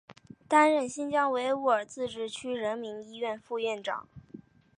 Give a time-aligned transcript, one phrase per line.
[0.47, 4.09] 担任新疆维吾尔自治区人民医院副院长。